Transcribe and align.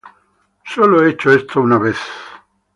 Sólo 0.65 1.03
he 1.05 1.11
hecho 1.11 1.31
esto 1.31 1.61
una 1.61 1.77
vez. 1.77 1.99